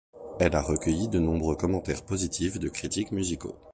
Elle 0.39 0.55
a 0.55 0.63
recueilli 0.63 1.09
de 1.09 1.19
nombreux 1.19 1.55
commentaires 1.55 2.03
positifs 2.03 2.57
de 2.57 2.69
critiques 2.69 3.11
musicaux. 3.11 3.55